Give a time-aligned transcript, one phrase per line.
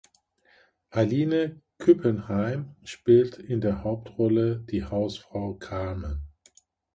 [0.89, 6.27] Aline Küppenheim spielt in der Hauptrolle die Hausfrau Carmen.